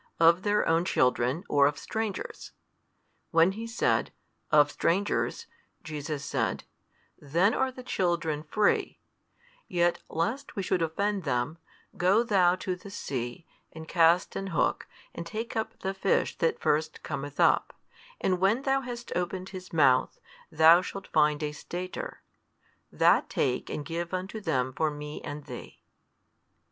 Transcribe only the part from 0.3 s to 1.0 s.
their own.